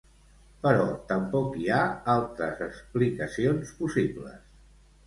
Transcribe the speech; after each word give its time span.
Però 0.63 0.87
tampoc 1.11 1.59
hi 1.59 1.69
ha 1.75 1.83
altres 2.15 2.65
explicacions 2.71 3.79
possibles. 3.85 4.43